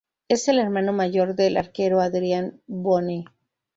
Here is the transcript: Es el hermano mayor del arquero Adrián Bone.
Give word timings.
Es 0.27 0.47
el 0.47 0.57
hermano 0.57 0.93
mayor 0.93 1.35
del 1.35 1.57
arquero 1.57 2.01
Adrián 2.01 2.59
Bone. 2.65 3.25